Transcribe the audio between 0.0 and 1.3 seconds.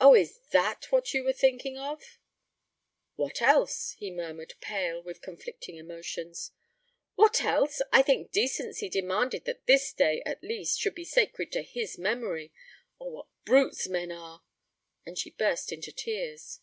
'Oh, is that what you